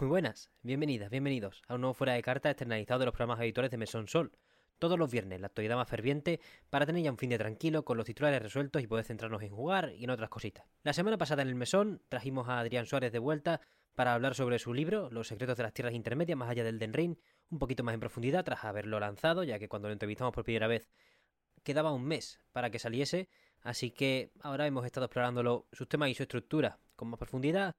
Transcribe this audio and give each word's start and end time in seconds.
Muy 0.00 0.06
buenas, 0.06 0.48
bienvenidas, 0.62 1.10
bienvenidos 1.10 1.60
a 1.66 1.74
un 1.74 1.80
nuevo 1.80 1.92
fuera 1.92 2.12
de 2.12 2.22
carta 2.22 2.50
externalizado 2.50 3.00
de 3.00 3.06
los 3.06 3.12
programas 3.12 3.40
habituales 3.40 3.72
de 3.72 3.78
Mesón 3.78 4.06
Sol. 4.06 4.30
Todos 4.78 4.96
los 4.96 5.10
viernes, 5.10 5.40
la 5.40 5.48
actualidad 5.48 5.74
más 5.74 5.88
ferviente, 5.88 6.38
para 6.70 6.86
tener 6.86 7.02
ya 7.02 7.10
un 7.10 7.18
fin 7.18 7.30
de 7.30 7.38
tranquilo, 7.38 7.84
con 7.84 7.96
los 7.96 8.06
titulares 8.06 8.40
resueltos 8.40 8.80
y 8.80 8.86
poder 8.86 9.04
centrarnos 9.04 9.42
en 9.42 9.50
jugar 9.50 9.92
y 9.96 10.04
en 10.04 10.10
otras 10.10 10.30
cositas. 10.30 10.66
La 10.84 10.92
semana 10.92 11.18
pasada 11.18 11.42
en 11.42 11.48
el 11.48 11.56
Mesón 11.56 12.00
trajimos 12.08 12.48
a 12.48 12.60
Adrián 12.60 12.86
Suárez 12.86 13.10
de 13.10 13.18
vuelta 13.18 13.60
para 13.96 14.14
hablar 14.14 14.36
sobre 14.36 14.60
su 14.60 14.72
libro, 14.72 15.10
Los 15.10 15.26
secretos 15.26 15.56
de 15.56 15.64
las 15.64 15.74
tierras 15.74 15.94
intermedias 15.94 16.38
más 16.38 16.48
allá 16.48 16.62
del 16.62 16.78
Den 16.78 16.92
Ring, 16.92 17.16
un 17.50 17.58
poquito 17.58 17.82
más 17.82 17.92
en 17.94 17.98
profundidad 17.98 18.44
tras 18.44 18.62
haberlo 18.62 19.00
lanzado, 19.00 19.42
ya 19.42 19.58
que 19.58 19.68
cuando 19.68 19.88
lo 19.88 19.94
entrevistamos 19.94 20.32
por 20.32 20.44
primera 20.44 20.68
vez 20.68 20.88
quedaba 21.64 21.92
un 21.92 22.04
mes 22.04 22.38
para 22.52 22.70
que 22.70 22.78
saliese, 22.78 23.28
así 23.62 23.90
que 23.90 24.30
ahora 24.42 24.64
hemos 24.68 24.86
estado 24.86 25.06
explorándolo, 25.06 25.66
sus 25.72 25.88
temas 25.88 26.08
y 26.08 26.14
su 26.14 26.22
estructura 26.22 26.78
con 26.94 27.08
más 27.08 27.18
profundidad 27.18 27.74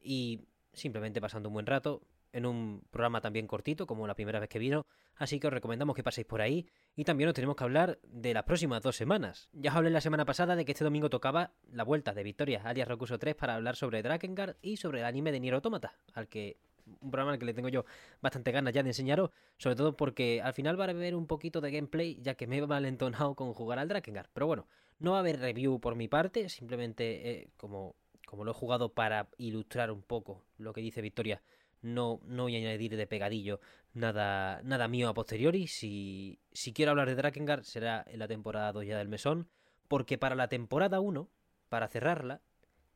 y 0.00 0.46
simplemente 0.76 1.20
pasando 1.20 1.48
un 1.48 1.54
buen 1.54 1.66
rato 1.66 2.02
en 2.32 2.44
un 2.44 2.82
programa 2.90 3.20
también 3.20 3.46
cortito 3.46 3.86
como 3.86 4.06
la 4.06 4.14
primera 4.14 4.38
vez 4.38 4.48
que 4.48 4.58
vino, 4.58 4.86
así 5.16 5.40
que 5.40 5.46
os 5.46 5.52
recomendamos 5.52 5.96
que 5.96 6.02
paséis 6.02 6.26
por 6.26 6.42
ahí 6.42 6.68
y 6.94 7.04
también 7.04 7.28
os 7.28 7.34
tenemos 7.34 7.56
que 7.56 7.64
hablar 7.64 7.98
de 8.02 8.34
las 8.34 8.44
próximas 8.44 8.82
dos 8.82 8.94
semanas. 8.94 9.48
Ya 9.52 9.70
os 9.70 9.76
hablé 9.76 9.90
la 9.90 10.02
semana 10.02 10.26
pasada 10.26 10.54
de 10.54 10.64
que 10.64 10.72
este 10.72 10.84
domingo 10.84 11.08
tocaba 11.08 11.54
la 11.72 11.82
vuelta 11.82 12.12
de 12.12 12.22
Victoria 12.22 12.60
alias 12.64 12.88
Rokuso 12.88 13.18
3 13.18 13.34
para 13.34 13.54
hablar 13.54 13.74
sobre 13.74 14.02
Drakengard 14.02 14.56
y 14.60 14.76
sobre 14.76 15.00
el 15.00 15.06
anime 15.06 15.32
de 15.32 15.40
Nier 15.40 15.54
Automata, 15.54 15.96
al 16.12 16.28
que 16.28 16.58
un 17.00 17.10
programa 17.10 17.32
al 17.32 17.38
que 17.38 17.46
le 17.46 17.54
tengo 17.54 17.68
yo 17.68 17.84
bastante 18.20 18.52
ganas 18.52 18.72
ya 18.72 18.82
de 18.82 18.90
enseñaros, 18.90 19.30
sobre 19.56 19.76
todo 19.76 19.96
porque 19.96 20.40
al 20.42 20.52
final 20.52 20.78
va 20.78 20.84
a 20.84 20.90
haber 20.90 21.14
un 21.14 21.26
poquito 21.26 21.60
de 21.60 21.70
gameplay, 21.70 22.20
ya 22.20 22.34
que 22.34 22.46
me 22.46 22.58
he 22.58 22.66
malentonado 22.66 23.34
con 23.34 23.54
jugar 23.54 23.78
al 23.78 23.88
Drakengard. 23.88 24.28
Pero 24.32 24.46
bueno, 24.46 24.68
no 24.98 25.12
va 25.12 25.18
a 25.18 25.20
haber 25.20 25.40
review 25.40 25.80
por 25.80 25.94
mi 25.94 26.08
parte, 26.08 26.48
simplemente 26.48 27.30
eh, 27.30 27.48
como, 27.56 27.96
como 28.26 28.44
lo 28.44 28.50
he 28.50 28.54
jugado 28.54 28.92
para 28.92 29.28
ilustrar 29.38 29.90
un 29.90 30.02
poco 30.02 30.44
lo 30.58 30.74
que 30.74 30.82
dice 30.82 31.00
Victoria, 31.00 31.42
no, 31.80 32.20
no 32.24 32.42
voy 32.42 32.56
a 32.56 32.58
añadir 32.58 32.96
de 32.96 33.06
pegadillo 33.06 33.60
nada, 33.94 34.60
nada 34.62 34.88
mío 34.88 35.08
a 35.08 35.14
posteriori. 35.14 35.66
Si, 35.68 36.40
si 36.52 36.72
quiero 36.72 36.90
hablar 36.90 37.08
de 37.08 37.14
Drakengard 37.14 37.62
será 37.62 38.04
en 38.08 38.18
la 38.18 38.28
temporada 38.28 38.72
2 38.72 38.84
ya 38.84 38.98
del 38.98 39.08
mesón, 39.08 39.48
porque 39.88 40.18
para 40.18 40.34
la 40.34 40.48
temporada 40.48 41.00
1, 41.00 41.30
para 41.68 41.88
cerrarla, 41.88 42.42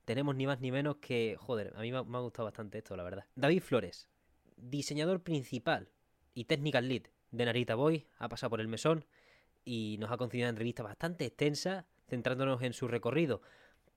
tenemos 0.04 0.34
ni 0.34 0.46
más 0.46 0.60
ni 0.60 0.72
menos 0.72 0.96
que, 0.96 1.36
joder, 1.38 1.72
a 1.76 1.80
mí 1.80 1.92
me 1.92 1.98
ha, 1.98 2.02
me 2.02 2.18
ha 2.18 2.20
gustado 2.20 2.46
bastante 2.46 2.78
esto, 2.78 2.96
la 2.96 3.04
verdad. 3.04 3.26
David 3.36 3.62
Flores, 3.62 4.08
diseñador 4.56 5.22
principal 5.22 5.88
y 6.34 6.44
technical 6.44 6.88
lead 6.88 7.02
de 7.30 7.44
Narita 7.44 7.76
Boy, 7.76 8.08
ha 8.18 8.28
pasado 8.28 8.50
por 8.50 8.60
el 8.60 8.68
mesón 8.68 9.04
y 9.64 9.96
nos 10.00 10.10
ha 10.10 10.16
concedido 10.16 10.46
una 10.46 10.50
entrevista 10.50 10.82
bastante 10.82 11.26
extensa, 11.26 11.86
centrándonos 12.08 12.62
en 12.62 12.72
su 12.72 12.88
recorrido 12.88 13.40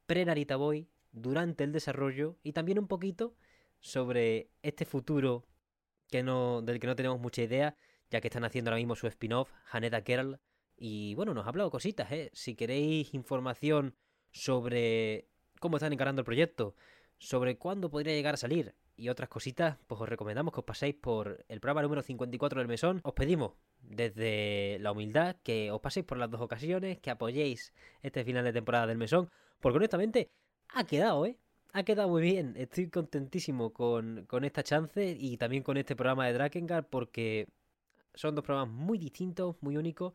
pre-Narita 0.06 0.58
Boy, 0.58 0.88
durante 1.14 1.64
el 1.64 1.72
desarrollo 1.72 2.38
y 2.44 2.52
también 2.52 2.80
un 2.80 2.88
poquito 2.88 3.36
sobre 3.80 4.50
este 4.62 4.84
futuro 4.86 5.46
que 6.10 6.24
no, 6.24 6.62
del 6.62 6.80
que 6.80 6.88
no 6.88 6.96
tenemos 6.96 7.20
mucha 7.20 7.42
idea, 7.42 7.78
ya 8.10 8.20
que 8.20 8.28
están 8.28 8.44
haciendo 8.44 8.70
ahora 8.70 8.80
mismo 8.80 8.96
su 8.96 9.08
spin-off, 9.08 9.52
Haneda 9.72 10.02
Girl. 10.06 10.40
Y 10.76 11.16
bueno, 11.16 11.34
nos 11.34 11.46
ha 11.46 11.50
hablado 11.50 11.72
cositas, 11.72 12.12
¿eh? 12.12 12.30
Si 12.34 12.56
queréis 12.56 13.14
información 13.14 13.96
sobre 14.32 15.28
cómo 15.60 15.78
están 15.78 15.94
encarando 15.94 16.22
el 16.22 16.26
proyecto, 16.26 16.76
sobre 17.18 17.58
cuándo 17.58 17.90
podría 17.90 18.14
llegar 18.14 18.34
a 18.34 18.38
salir 18.38 18.76
y 18.96 19.10
otras 19.10 19.30
cositas, 19.30 19.78
pues 19.88 20.02
os 20.02 20.10
recomendamos 20.10 20.54
que 20.54 20.60
os 20.60 20.66
paséis 20.66 20.96
por 20.96 21.46
el 21.48 21.60
programa 21.60 21.82
número 21.82 22.02
54 22.02 22.60
del 22.60 22.68
mesón. 22.68 23.00
Os 23.04 23.14
pedimos 23.14 23.54
desde 23.80 24.78
la 24.80 24.92
humildad 24.92 25.38
que 25.44 25.72
os 25.72 25.82
paséis 25.82 26.06
por 26.06 26.18
las 26.18 26.30
dos 26.30 26.42
ocasiones, 26.42 27.00
que 27.00 27.10
apoyéis 27.10 27.74
este 28.02 28.24
final 28.24 28.44
de 28.44 28.54
temporada 28.54 28.88
del 28.88 28.98
mesón, 28.98 29.30
porque 29.62 29.78
honestamente 29.78 30.32
ha 30.74 30.84
quedado, 30.86 31.26
¿eh? 31.26 31.38
Ha 31.72 31.84
quedado 31.84 32.10
muy 32.10 32.22
bien. 32.22 32.54
Estoy 32.58 32.90
contentísimo 32.90 33.74
con, 33.74 34.26
con 34.28 34.44
esta 34.44 34.64
chance 34.64 35.16
y 35.18 35.38
también 35.38 35.64
con 35.64 35.78
este 35.78 35.96
programa 35.96 36.28
de 36.28 36.34
Drakengard 36.34 36.86
porque 36.86 37.48
son 38.14 38.36
dos 38.36 38.44
programas 38.44 38.74
muy 38.74 38.98
distintos, 38.98 39.56
muy 39.62 39.78
únicos, 39.78 40.14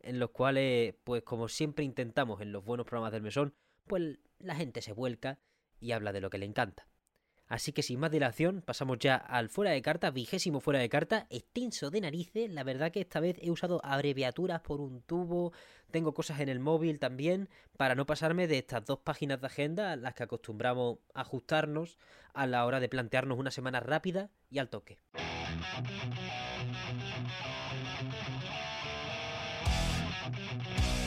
en 0.00 0.18
los 0.18 0.30
cuales, 0.30 0.94
pues 1.04 1.22
como 1.22 1.48
siempre 1.48 1.84
intentamos 1.84 2.40
en 2.40 2.52
los 2.52 2.64
buenos 2.64 2.86
programas 2.86 3.12
del 3.12 3.22
mesón, 3.22 3.54
pues 3.86 4.18
la 4.38 4.54
gente 4.54 4.82
se 4.82 4.92
vuelca 4.92 5.38
y 5.80 5.92
habla 5.92 6.12
de 6.12 6.20
lo 6.20 6.30
que 6.30 6.38
le 6.38 6.46
encanta. 6.46 6.86
Así 7.48 7.72
que 7.72 7.82
sin 7.82 7.98
más 7.98 8.10
dilación, 8.10 8.62
pasamos 8.62 8.98
ya 8.98 9.16
al 9.16 9.48
fuera 9.48 9.70
de 9.70 9.80
carta, 9.82 10.10
vigésimo 10.10 10.60
fuera 10.60 10.80
de 10.80 10.88
carta, 10.88 11.26
extenso 11.30 11.90
de 11.90 12.02
narices. 12.02 12.50
La 12.50 12.62
verdad 12.62 12.92
que 12.92 13.00
esta 13.00 13.20
vez 13.20 13.36
he 13.40 13.50
usado 13.50 13.80
abreviaturas 13.82 14.60
por 14.60 14.80
un 14.80 15.02
tubo, 15.02 15.52
tengo 15.90 16.12
cosas 16.12 16.40
en 16.40 16.50
el 16.50 16.60
móvil 16.60 16.98
también, 16.98 17.48
para 17.76 17.94
no 17.94 18.04
pasarme 18.06 18.46
de 18.46 18.58
estas 18.58 18.84
dos 18.84 18.98
páginas 18.98 19.40
de 19.40 19.46
agenda 19.46 19.92
a 19.92 19.96
las 19.96 20.14
que 20.14 20.24
acostumbramos 20.24 20.98
ajustarnos 21.14 21.98
a 22.34 22.46
la 22.46 22.66
hora 22.66 22.80
de 22.80 22.88
plantearnos 22.88 23.38
una 23.38 23.50
semana 23.50 23.80
rápida 23.80 24.30
y 24.50 24.58
al 24.58 24.68
toque. 24.68 24.98